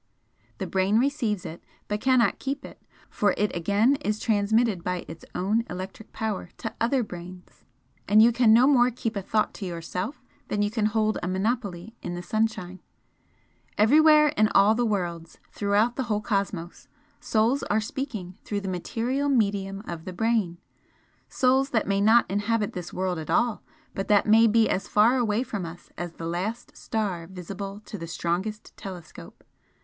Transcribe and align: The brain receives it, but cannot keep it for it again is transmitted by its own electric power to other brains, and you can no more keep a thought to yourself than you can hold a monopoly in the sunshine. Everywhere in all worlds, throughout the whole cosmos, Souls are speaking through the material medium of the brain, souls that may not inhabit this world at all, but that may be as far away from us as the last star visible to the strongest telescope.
The 0.57 0.65
brain 0.65 0.97
receives 0.97 1.45
it, 1.45 1.63
but 1.87 2.01
cannot 2.01 2.39
keep 2.39 2.65
it 2.65 2.81
for 3.11 3.35
it 3.37 3.55
again 3.55 3.97
is 3.97 4.17
transmitted 4.19 4.83
by 4.83 5.05
its 5.07 5.23
own 5.35 5.63
electric 5.69 6.11
power 6.11 6.49
to 6.57 6.73
other 6.81 7.03
brains, 7.03 7.63
and 8.07 8.19
you 8.19 8.31
can 8.31 8.51
no 8.51 8.65
more 8.65 8.89
keep 8.89 9.15
a 9.15 9.21
thought 9.21 9.53
to 9.53 9.65
yourself 9.67 10.23
than 10.47 10.63
you 10.63 10.71
can 10.71 10.87
hold 10.87 11.19
a 11.21 11.27
monopoly 11.27 11.93
in 12.01 12.15
the 12.15 12.23
sunshine. 12.23 12.79
Everywhere 13.77 14.29
in 14.29 14.47
all 14.55 14.73
worlds, 14.73 15.37
throughout 15.51 15.97
the 15.97 16.03
whole 16.05 16.19
cosmos, 16.19 16.87
Souls 17.19 17.61
are 17.69 17.79
speaking 17.79 18.39
through 18.43 18.61
the 18.61 18.67
material 18.67 19.29
medium 19.29 19.83
of 19.87 20.05
the 20.05 20.13
brain, 20.13 20.57
souls 21.29 21.69
that 21.69 21.85
may 21.87 22.01
not 22.01 22.25
inhabit 22.27 22.73
this 22.73 22.91
world 22.91 23.19
at 23.19 23.29
all, 23.29 23.61
but 23.93 24.07
that 24.07 24.25
may 24.25 24.47
be 24.47 24.67
as 24.67 24.87
far 24.87 25.17
away 25.17 25.43
from 25.43 25.63
us 25.63 25.91
as 25.95 26.13
the 26.13 26.25
last 26.25 26.75
star 26.75 27.27
visible 27.27 27.79
to 27.85 27.99
the 27.99 28.07
strongest 28.07 28.75
telescope. 28.75 29.43